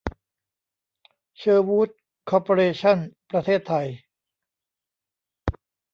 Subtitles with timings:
[1.37, 1.89] เชอร์วู้ด
[2.29, 2.97] คอร์ปอเรชั่น
[3.31, 3.87] ประเทศไทย